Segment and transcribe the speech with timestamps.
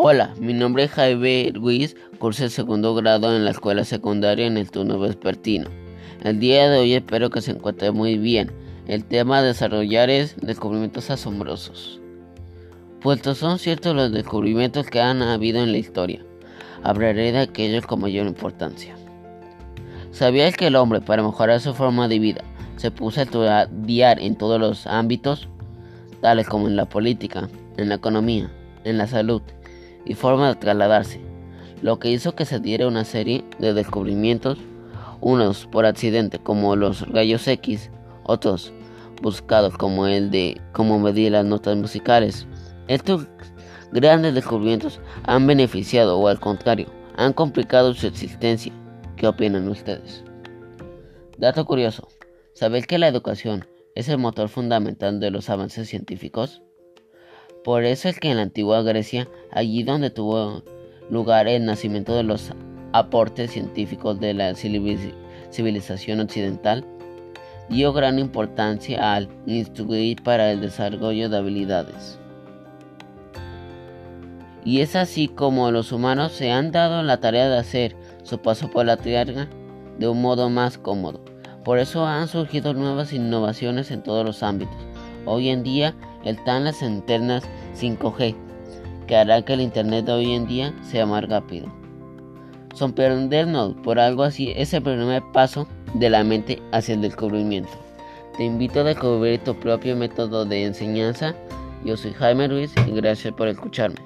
[0.00, 4.56] Hola, mi nombre es Jaime Ruiz, curso el segundo grado en la escuela secundaria en
[4.56, 5.70] el turno vespertino.
[6.22, 8.52] El día de hoy espero que se encuentre muy bien.
[8.86, 12.00] El tema a desarrollar es descubrimientos asombrosos.
[13.00, 16.24] Puestos son ciertos los descubrimientos que han habido en la historia.
[16.84, 18.94] Hablaré de aquellos con mayor importancia.
[20.12, 22.44] ¿Sabías que el hombre, para mejorar su forma de vida,
[22.76, 25.48] se puso a estudiar en todos los ámbitos,
[26.20, 28.48] tales como en la política, en la economía,
[28.84, 29.42] en la salud,
[30.04, 31.20] y forma de trasladarse,
[31.82, 34.58] lo que hizo que se diera una serie de descubrimientos,
[35.20, 37.90] unos por accidente como los rayos X,
[38.24, 38.72] otros
[39.22, 42.46] buscados como el de cómo medir las notas musicales.
[42.86, 43.26] Estos
[43.92, 46.86] grandes descubrimientos han beneficiado o al contrario,
[47.16, 48.72] han complicado su existencia.
[49.16, 50.24] ¿Qué opinan ustedes?
[51.36, 52.08] Dato curioso,
[52.54, 56.62] ¿sabéis que la educación es el motor fundamental de los avances científicos?
[57.68, 60.62] Por eso es que en la antigua Grecia, allí donde tuvo
[61.10, 62.52] lugar el nacimiento de los
[62.94, 66.86] aportes científicos de la civilización occidental,
[67.68, 72.18] dio gran importancia al instruir para el desarrollo de habilidades.
[74.64, 78.70] Y es así como los humanos se han dado la tarea de hacer su paso
[78.70, 79.46] por la tierra
[79.98, 81.20] de un modo más cómodo.
[81.64, 84.88] Por eso han surgido nuevas innovaciones en todos los ámbitos.
[85.24, 87.44] Hoy en día están las internas
[87.78, 88.34] 5G,
[89.06, 91.66] que hará que el Internet de hoy en día sea más rápido.
[92.74, 97.72] Sorprendernos por algo así es el primer paso de la mente hacia el descubrimiento.
[98.36, 101.34] Te invito a descubrir tu propio método de enseñanza.
[101.84, 103.96] Yo soy Jaime Ruiz y gracias por escucharme.